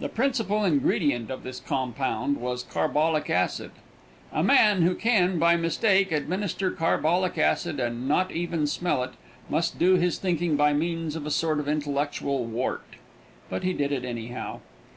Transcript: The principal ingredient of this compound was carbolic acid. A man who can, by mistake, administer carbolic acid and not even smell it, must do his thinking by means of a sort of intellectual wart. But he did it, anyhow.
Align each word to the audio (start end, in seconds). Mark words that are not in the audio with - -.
The 0.00 0.08
principal 0.08 0.64
ingredient 0.64 1.30
of 1.30 1.44
this 1.44 1.60
compound 1.60 2.38
was 2.38 2.64
carbolic 2.64 3.30
acid. 3.30 3.70
A 4.32 4.42
man 4.42 4.82
who 4.82 4.96
can, 4.96 5.38
by 5.38 5.54
mistake, 5.54 6.10
administer 6.10 6.72
carbolic 6.72 7.38
acid 7.38 7.78
and 7.78 8.08
not 8.08 8.32
even 8.32 8.66
smell 8.66 9.04
it, 9.04 9.12
must 9.48 9.78
do 9.78 9.94
his 9.94 10.18
thinking 10.18 10.56
by 10.56 10.72
means 10.72 11.14
of 11.14 11.24
a 11.24 11.30
sort 11.30 11.60
of 11.60 11.68
intellectual 11.68 12.46
wart. 12.46 12.96
But 13.48 13.62
he 13.62 13.72
did 13.72 13.92
it, 13.92 14.04
anyhow. 14.04 14.58